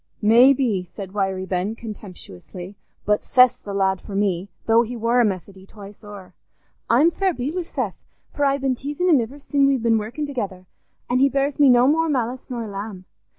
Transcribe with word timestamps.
"Maybe," 0.23 0.83
said 0.83 1.11
Wiry 1.13 1.45
Ben, 1.45 1.75
contemptuously, 1.75 2.75
"but 3.05 3.21
Seth's 3.21 3.61
the 3.61 3.71
lad 3.71 4.01
for 4.01 4.15
me, 4.15 4.49
though 4.65 4.81
he 4.81 4.97
war 4.97 5.21
a 5.21 5.23
Methody 5.23 5.67
twice 5.67 6.03
o'er. 6.03 6.33
I'm 6.89 7.11
fair 7.11 7.35
beat 7.35 7.53
wi' 7.53 7.61
Seth, 7.61 8.03
for 8.33 8.43
I've 8.45 8.61
been 8.61 8.73
teasin' 8.73 9.09
him 9.09 9.21
iver 9.21 9.37
sin' 9.37 9.67
we've 9.67 9.83
been 9.83 9.99
workin' 9.99 10.25
together, 10.25 10.65
an' 11.07 11.19
he 11.19 11.29
bears 11.29 11.59
me 11.59 11.69
no 11.69 11.85
more 11.87 12.09
malice 12.09 12.49
nor 12.49 12.63
a 12.63 12.67
lamb. 12.67 13.05